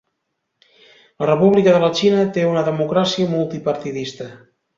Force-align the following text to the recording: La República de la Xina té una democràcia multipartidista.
La 1.23 1.27
República 1.31 1.75
de 1.75 1.81
la 1.83 1.91
Xina 1.99 2.23
té 2.39 2.47
una 2.53 2.65
democràcia 2.71 3.29
multipartidista. 3.37 4.33